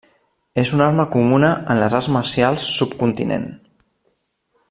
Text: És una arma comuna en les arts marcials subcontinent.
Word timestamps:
És 0.61 0.69
una 0.77 0.87
arma 0.91 1.05
comuna 1.15 1.51
en 1.75 1.83
les 1.83 1.97
arts 1.99 2.09
marcials 2.17 2.65
subcontinent. 2.79 3.49